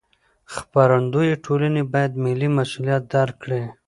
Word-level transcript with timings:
خپرندویه 0.55 1.35
ټولنې 1.45 1.83
باید 1.93 2.11
ملي 2.23 2.49
مسوولیت 2.57 3.03
درک 3.13 3.35
کړي. 3.43 3.61